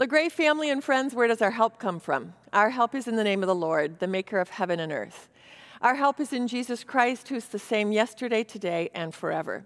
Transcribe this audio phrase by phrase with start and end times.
[0.00, 2.34] LeGray family and friends, where does our help come from?
[2.52, 5.28] Our help is in the name of the Lord, the maker of heaven and earth.
[5.80, 9.64] Our help is in Jesus Christ, who's the same yesterday, today, and forever.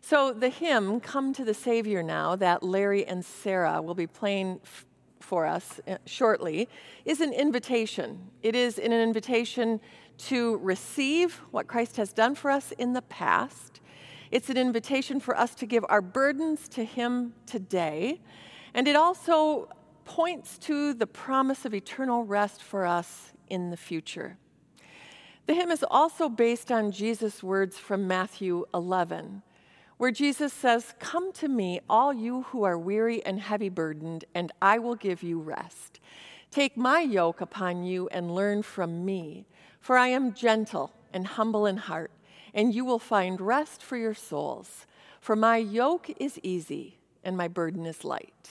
[0.00, 4.60] So, the hymn, Come to the Savior Now, that Larry and Sarah will be playing
[4.64, 4.86] f-
[5.20, 6.66] for us uh, shortly,
[7.04, 8.30] is an invitation.
[8.42, 9.82] It is an invitation
[10.28, 13.82] to receive what Christ has done for us in the past.
[14.30, 18.20] It's an invitation for us to give our burdens to Him today
[18.74, 19.68] and it also
[20.04, 24.36] points to the promise of eternal rest for us in the future.
[25.46, 29.42] The hymn is also based on Jesus' words from Matthew 11,
[29.96, 34.52] where Jesus says, Come to me, all you who are weary and heavy burdened, and
[34.62, 36.00] I will give you rest.
[36.50, 39.46] Take my yoke upon you and learn from me,
[39.80, 42.12] for I am gentle and humble in heart,
[42.54, 44.86] and you will find rest for your souls.
[45.20, 48.50] For my yoke is easy and my burden is light.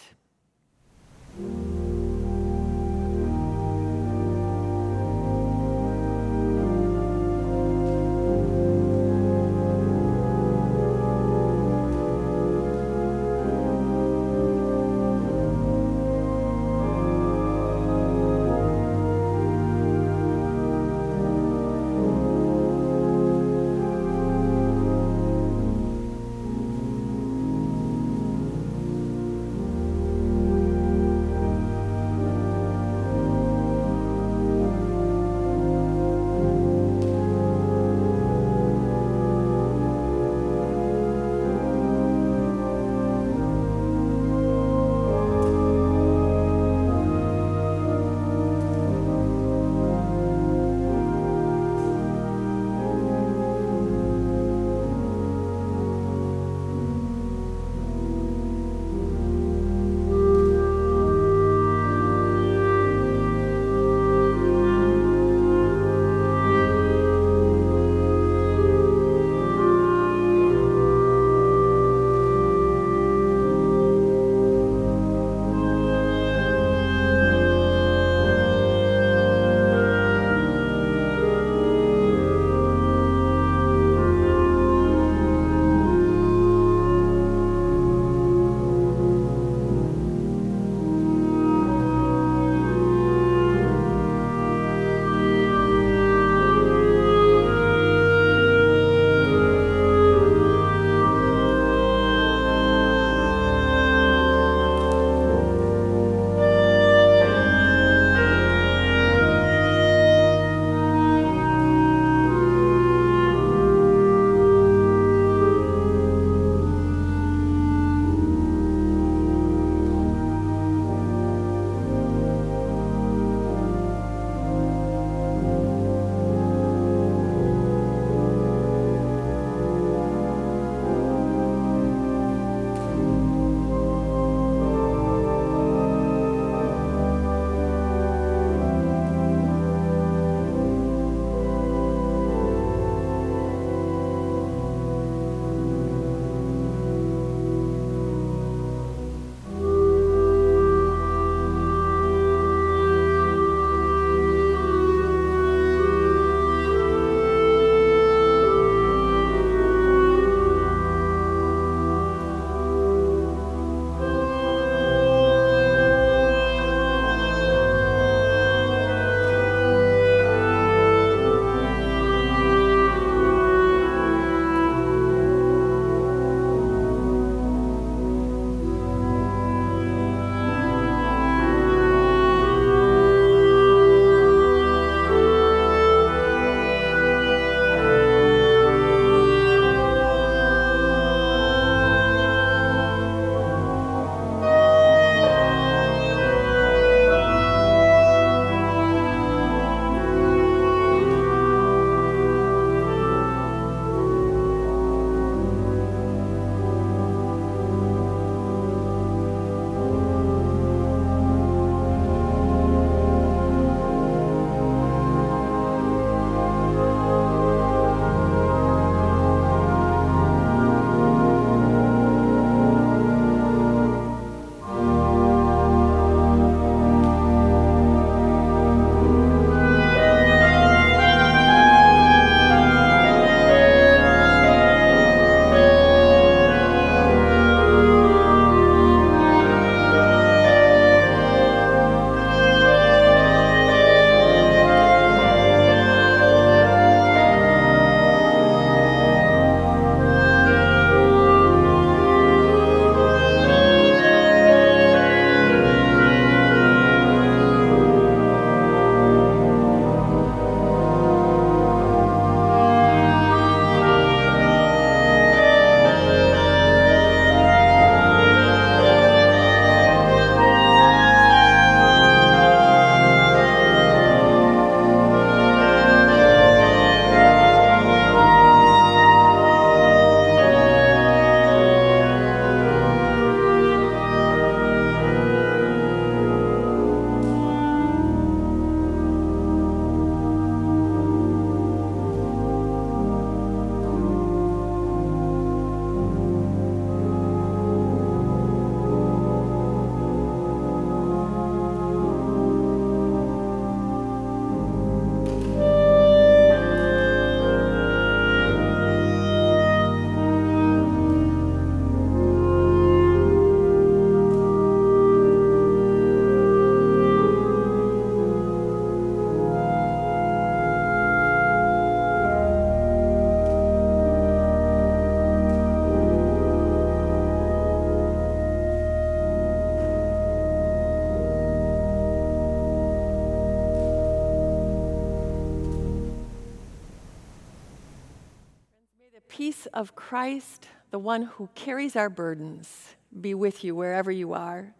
[339.49, 344.75] Peace of Christ, the one who carries our burdens, be with you wherever you are.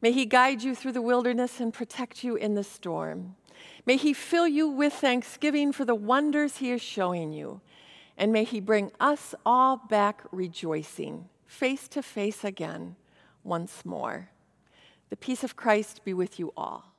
[0.00, 3.36] May he guide you through the wilderness and protect you in the storm.
[3.86, 7.60] May he fill you with thanksgiving for the wonders he is showing you.
[8.18, 12.96] And may he bring us all back rejoicing, face to face again,
[13.44, 14.30] once more.
[15.10, 16.91] The peace of Christ be with you all.